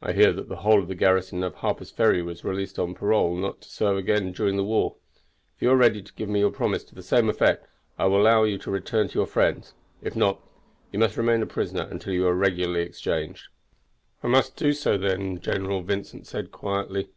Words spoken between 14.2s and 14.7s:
"I must